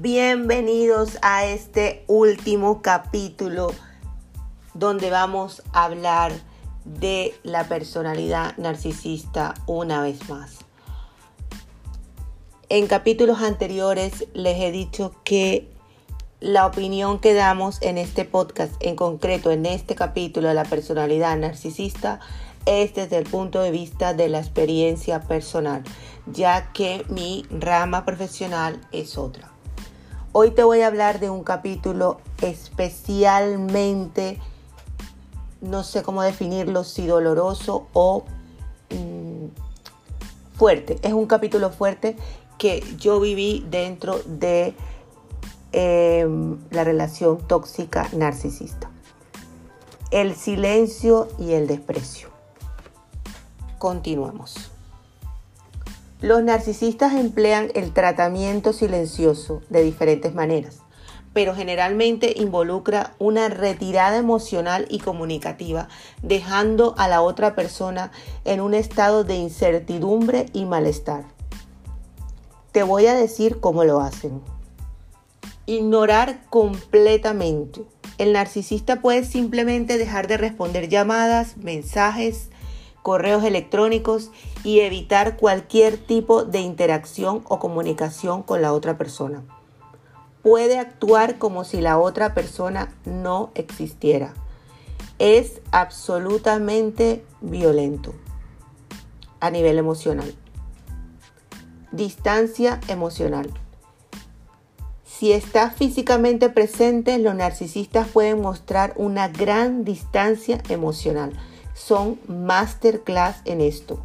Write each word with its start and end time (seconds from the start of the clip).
bienvenidos 0.00 1.18
a 1.20 1.44
este 1.44 2.04
último 2.06 2.80
capítulo 2.80 3.70
donde 4.72 5.10
vamos 5.10 5.62
a 5.74 5.84
hablar 5.84 6.32
de 6.86 7.34
la 7.42 7.64
personalidad 7.64 8.56
narcisista 8.56 9.52
una 9.66 10.00
vez 10.00 10.26
más. 10.30 10.56
En 12.70 12.86
capítulos 12.86 13.42
anteriores 13.42 14.26
les 14.32 14.58
he 14.62 14.72
dicho 14.72 15.14
que 15.22 15.68
la 16.40 16.64
opinión 16.64 17.18
que 17.18 17.34
damos 17.34 17.82
en 17.82 17.98
este 17.98 18.24
podcast, 18.24 18.72
en 18.80 18.96
concreto 18.96 19.50
en 19.50 19.66
este 19.66 19.96
capítulo 19.96 20.48
de 20.48 20.54
la 20.54 20.64
personalidad 20.64 21.36
narcisista, 21.36 22.20
es 22.64 22.94
desde 22.94 23.18
el 23.18 23.24
punto 23.24 23.60
de 23.60 23.70
vista 23.70 24.14
de 24.14 24.30
la 24.30 24.38
experiencia 24.38 25.20
personal, 25.20 25.82
ya 26.24 26.72
que 26.72 27.04
mi 27.10 27.44
rama 27.50 28.06
profesional 28.06 28.80
es 28.92 29.18
otra. 29.18 29.59
Hoy 30.32 30.52
te 30.52 30.62
voy 30.62 30.82
a 30.82 30.86
hablar 30.86 31.18
de 31.18 31.28
un 31.28 31.42
capítulo 31.42 32.20
especialmente, 32.40 34.38
no 35.60 35.82
sé 35.82 36.04
cómo 36.04 36.22
definirlo, 36.22 36.84
si 36.84 37.04
doloroso 37.04 37.88
o 37.94 38.22
mm, 38.90 39.46
fuerte. 40.56 41.00
Es 41.02 41.14
un 41.14 41.26
capítulo 41.26 41.70
fuerte 41.70 42.16
que 42.58 42.80
yo 42.96 43.18
viví 43.18 43.66
dentro 43.70 44.20
de 44.24 44.72
em, 45.72 46.58
la 46.70 46.84
relación 46.84 47.38
tóxica 47.48 48.08
narcisista. 48.12 48.88
El 50.12 50.36
silencio 50.36 51.26
y 51.40 51.54
el 51.54 51.66
desprecio. 51.66 52.28
Continuamos. 53.78 54.69
Los 56.20 56.42
narcisistas 56.42 57.14
emplean 57.14 57.70
el 57.74 57.94
tratamiento 57.94 58.74
silencioso 58.74 59.62
de 59.70 59.82
diferentes 59.82 60.34
maneras, 60.34 60.80
pero 61.32 61.54
generalmente 61.54 62.34
involucra 62.36 63.14
una 63.18 63.48
retirada 63.48 64.18
emocional 64.18 64.86
y 64.90 64.98
comunicativa, 64.98 65.88
dejando 66.22 66.94
a 66.98 67.08
la 67.08 67.22
otra 67.22 67.54
persona 67.54 68.12
en 68.44 68.60
un 68.60 68.74
estado 68.74 69.24
de 69.24 69.36
incertidumbre 69.36 70.44
y 70.52 70.66
malestar. 70.66 71.24
Te 72.72 72.82
voy 72.82 73.06
a 73.06 73.14
decir 73.14 73.58
cómo 73.58 73.84
lo 73.84 74.00
hacen. 74.00 74.42
Ignorar 75.64 76.44
completamente. 76.50 77.80
El 78.18 78.34
narcisista 78.34 79.00
puede 79.00 79.24
simplemente 79.24 79.96
dejar 79.96 80.28
de 80.28 80.36
responder 80.36 80.90
llamadas, 80.90 81.56
mensajes, 81.56 82.50
correos 83.02 83.44
electrónicos 83.44 84.30
y 84.64 84.80
evitar 84.80 85.36
cualquier 85.36 85.96
tipo 85.96 86.44
de 86.44 86.60
interacción 86.60 87.42
o 87.48 87.58
comunicación 87.58 88.42
con 88.42 88.62
la 88.62 88.72
otra 88.72 88.98
persona. 88.98 89.42
Puede 90.42 90.78
actuar 90.78 91.38
como 91.38 91.64
si 91.64 91.80
la 91.80 91.98
otra 91.98 92.34
persona 92.34 92.94
no 93.04 93.50
existiera. 93.54 94.34
Es 95.18 95.60
absolutamente 95.70 97.24
violento 97.40 98.14
a 99.38 99.50
nivel 99.50 99.78
emocional. 99.78 100.34
Distancia 101.92 102.80
emocional. 102.88 103.50
Si 105.04 105.32
está 105.32 105.70
físicamente 105.70 106.48
presente, 106.48 107.18
los 107.18 107.34
narcisistas 107.34 108.08
pueden 108.08 108.40
mostrar 108.40 108.94
una 108.96 109.28
gran 109.28 109.84
distancia 109.84 110.62
emocional 110.70 111.32
son 111.80 112.20
masterclass 112.28 113.40
en 113.44 113.60
esto. 113.60 114.00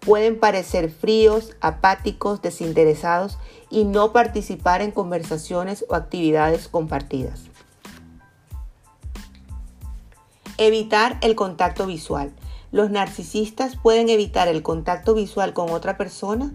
Pueden 0.00 0.38
parecer 0.38 0.90
fríos, 0.90 1.56
apáticos, 1.60 2.40
desinteresados 2.40 3.38
y 3.68 3.84
no 3.84 4.12
participar 4.12 4.80
en 4.80 4.92
conversaciones 4.92 5.84
o 5.88 5.94
actividades 5.94 6.68
compartidas. 6.68 7.42
Evitar 10.58 11.18
el 11.20 11.34
contacto 11.34 11.86
visual. 11.86 12.32
Los 12.70 12.90
narcisistas 12.90 13.76
pueden 13.76 14.08
evitar 14.08 14.48
el 14.48 14.62
contacto 14.62 15.14
visual 15.14 15.52
con 15.52 15.70
otra 15.70 15.96
persona, 15.96 16.54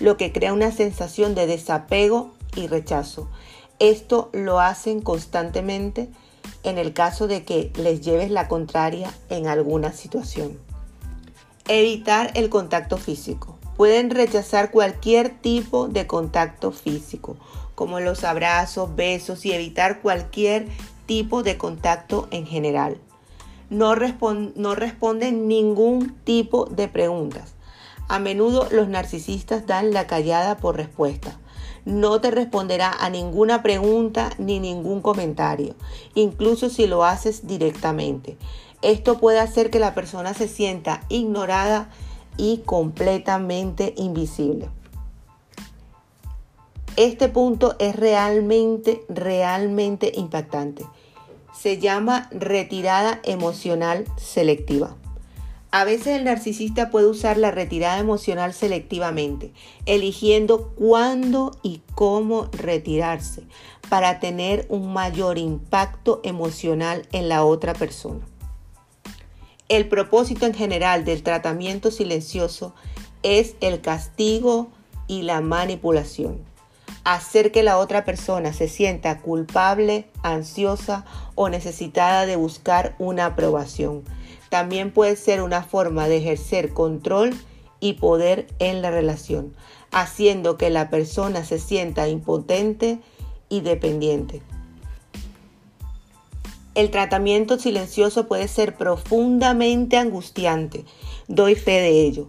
lo 0.00 0.16
que 0.16 0.32
crea 0.32 0.52
una 0.52 0.70
sensación 0.70 1.34
de 1.34 1.46
desapego 1.46 2.32
y 2.54 2.66
rechazo. 2.66 3.28
Esto 3.78 4.28
lo 4.32 4.60
hacen 4.60 5.00
constantemente 5.00 6.10
en 6.62 6.78
el 6.78 6.92
caso 6.92 7.26
de 7.26 7.44
que 7.44 7.72
les 7.76 8.00
lleves 8.00 8.30
la 8.30 8.48
contraria 8.48 9.12
en 9.28 9.46
alguna 9.46 9.92
situación. 9.92 10.58
Evitar 11.68 12.30
el 12.34 12.50
contacto 12.50 12.96
físico. 12.96 13.58
Pueden 13.76 14.10
rechazar 14.10 14.70
cualquier 14.70 15.40
tipo 15.40 15.88
de 15.88 16.06
contacto 16.06 16.70
físico, 16.70 17.36
como 17.74 17.98
los 18.00 18.24
abrazos, 18.24 18.94
besos 18.94 19.46
y 19.46 19.52
evitar 19.52 20.02
cualquier 20.02 20.68
tipo 21.06 21.42
de 21.42 21.56
contacto 21.56 22.28
en 22.30 22.46
general. 22.46 22.98
No, 23.70 23.94
no 23.94 24.74
responden 24.74 25.48
ningún 25.48 26.14
tipo 26.24 26.66
de 26.66 26.88
preguntas. 26.88 27.54
A 28.08 28.18
menudo 28.18 28.68
los 28.70 28.88
narcisistas 28.88 29.66
dan 29.66 29.92
la 29.92 30.06
callada 30.06 30.58
por 30.58 30.76
respuesta 30.76 31.39
no 31.84 32.20
te 32.20 32.30
responderá 32.30 32.90
a 32.90 33.10
ninguna 33.10 33.62
pregunta 33.62 34.30
ni 34.38 34.60
ningún 34.60 35.00
comentario, 35.00 35.74
incluso 36.14 36.70
si 36.70 36.86
lo 36.86 37.04
haces 37.04 37.46
directamente. 37.46 38.36
Esto 38.82 39.18
puede 39.18 39.40
hacer 39.40 39.70
que 39.70 39.78
la 39.78 39.94
persona 39.94 40.34
se 40.34 40.48
sienta 40.48 41.02
ignorada 41.08 41.90
y 42.36 42.58
completamente 42.64 43.94
invisible. 43.96 44.68
Este 46.96 47.28
punto 47.28 47.76
es 47.78 47.96
realmente, 47.96 49.04
realmente 49.08 50.12
impactante. 50.14 50.84
Se 51.52 51.78
llama 51.78 52.28
retirada 52.30 53.20
emocional 53.24 54.04
selectiva. 54.16 54.96
A 55.72 55.84
veces 55.84 56.08
el 56.08 56.24
narcisista 56.24 56.90
puede 56.90 57.06
usar 57.06 57.36
la 57.36 57.52
retirada 57.52 57.98
emocional 57.98 58.52
selectivamente, 58.52 59.52
eligiendo 59.86 60.70
cuándo 60.70 61.56
y 61.62 61.82
cómo 61.94 62.48
retirarse 62.50 63.44
para 63.88 64.18
tener 64.18 64.66
un 64.68 64.92
mayor 64.92 65.38
impacto 65.38 66.20
emocional 66.24 67.06
en 67.12 67.28
la 67.28 67.44
otra 67.44 67.74
persona. 67.74 68.26
El 69.68 69.88
propósito 69.88 70.46
en 70.46 70.54
general 70.54 71.04
del 71.04 71.22
tratamiento 71.22 71.92
silencioso 71.92 72.74
es 73.22 73.54
el 73.60 73.80
castigo 73.80 74.72
y 75.06 75.22
la 75.22 75.40
manipulación. 75.40 76.40
Hacer 77.04 77.52
que 77.52 77.62
la 77.62 77.78
otra 77.78 78.04
persona 78.04 78.52
se 78.52 78.66
sienta 78.66 79.20
culpable, 79.20 80.08
ansiosa 80.24 81.04
o 81.36 81.48
necesitada 81.48 82.26
de 82.26 82.34
buscar 82.34 82.96
una 82.98 83.26
aprobación 83.26 84.02
también 84.50 84.90
puede 84.90 85.16
ser 85.16 85.40
una 85.40 85.62
forma 85.62 86.08
de 86.08 86.18
ejercer 86.18 86.74
control 86.74 87.34
y 87.78 87.94
poder 87.94 88.48
en 88.58 88.82
la 88.82 88.90
relación, 88.90 89.54
haciendo 89.92 90.58
que 90.58 90.68
la 90.68 90.90
persona 90.90 91.44
se 91.44 91.58
sienta 91.58 92.08
impotente 92.08 92.98
y 93.48 93.62
dependiente. 93.62 94.42
El 96.74 96.90
tratamiento 96.90 97.58
silencioso 97.58 98.28
puede 98.28 98.48
ser 98.48 98.76
profundamente 98.76 99.96
angustiante, 99.96 100.84
doy 101.26 101.54
fe 101.54 101.80
de 101.80 102.02
ello, 102.02 102.28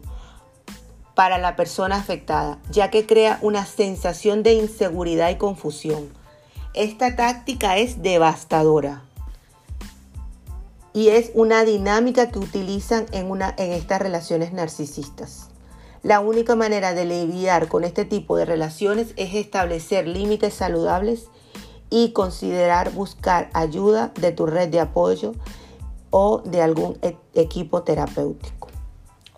para 1.16 1.38
la 1.38 1.56
persona 1.56 1.98
afectada, 1.98 2.59
ya 2.72 2.90
que 2.90 3.06
crea 3.06 3.40
una 3.42 3.66
sensación 3.66 4.44
de 4.44 4.53
inseguridad 4.53 5.30
y 5.30 5.36
confusión. 5.36 6.09
Esta 6.74 7.16
táctica 7.16 7.78
es 7.78 8.02
devastadora 8.02 9.03
y 10.94 11.09
es 11.09 11.31
una 11.34 11.63
dinámica 11.63 12.29
que 12.29 12.40
utilizan 12.40 13.06
en, 13.12 13.31
una, 13.31 13.53
en 13.57 13.72
estas 13.72 14.02
relaciones 14.02 14.53
narcisistas. 14.53 15.49
La 16.03 16.20
única 16.20 16.55
manera 16.55 16.93
de 16.93 17.05
lidiar 17.05 17.67
con 17.67 17.84
este 17.84 18.05
tipo 18.05 18.35
de 18.35 18.46
relaciones 18.46 19.14
es 19.17 19.35
establecer 19.35 20.08
límites 20.08 20.55
saludables 20.55 21.28
y 21.91 22.11
considerar 22.11 22.91
buscar 22.91 23.49
ayuda 23.53 24.11
de 24.20 24.32
tu 24.32 24.47
red 24.47 24.70
de 24.70 24.79
apoyo 24.79 25.34
o 26.09 26.41
de 26.43 26.61
algún 26.61 26.97
e, 27.02 27.16
equipo 27.35 27.84
terapéutico. 27.84 28.70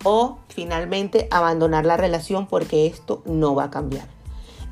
O 0.04 0.38
finalmente 0.48 1.28
abandonar 1.30 1.84
la 1.84 1.96
relación 1.96 2.46
porque 2.46 2.86
esto 2.86 3.22
no 3.26 3.54
va 3.54 3.64
a 3.64 3.70
cambiar. 3.70 4.08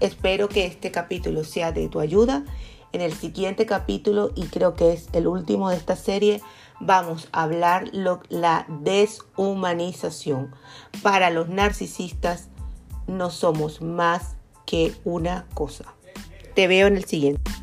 Espero 0.01 0.49
que 0.49 0.67
este 0.67 0.91
capítulo 0.91 1.45
sea 1.45 1.73
de 1.73 1.89
tu 1.89 2.01
ayuda. 2.01 2.45
En 2.93 3.01
el 3.01 3.15
siguiente 3.15 3.65
capítulo, 3.65 4.33
y 4.35 4.47
creo 4.47 4.75
que 4.75 4.93
es 4.93 5.09
el 5.13 5.27
último 5.27 5.71
de 5.71 5.77
esta 5.77 5.97
serie, 5.97 6.43
vamos 6.79 7.29
a 7.33 7.45
hablar 7.45 7.89
lo, 7.93 8.21
la 8.29 8.67
deshumanización. 8.69 10.55
Para 11.03 11.31
los 11.31 11.49
narcisistas 11.49 12.49
no 13.07 13.31
somos 13.31 13.81
más 13.81 14.37
que 14.67 14.93
una 15.05 15.47
cosa. 15.55 15.87
Te 16.55 16.67
veo 16.67 16.87
en 16.87 16.97
el 16.97 17.05
siguiente. 17.05 17.62